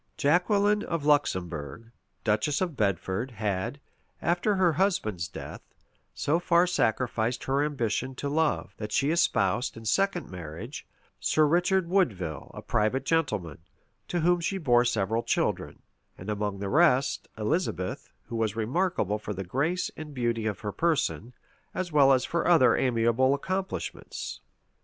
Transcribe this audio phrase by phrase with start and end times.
[0.17, 1.91] Jaqueline of Luxembourg,
[2.23, 3.79] duchess of Bedford, had,
[4.19, 5.61] after her husband's death,
[6.15, 10.87] so far sacrificed her ambition to love, that she espoused, in second marriage,
[11.19, 13.59] Sir Richard Woodeville a private gentleman,
[14.07, 15.83] to whom she bore several children;
[16.17, 20.71] and among the rest, Elizabeth, who was remarkable for the grace and beauty of her
[20.71, 21.31] person,
[21.75, 24.39] as well as for other amiable accomplishments.